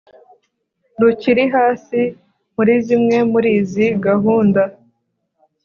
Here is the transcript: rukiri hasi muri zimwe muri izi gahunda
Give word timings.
rukiri 1.01 1.43
hasi 1.55 1.99
muri 2.55 2.73
zimwe 2.87 3.17
muri 3.31 3.49
izi 3.59 3.85
gahunda 4.05 4.61